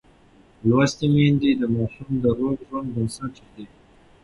[0.67, 3.65] لوستې میندې د ماشوم د روغ ژوند بنسټ ږدي.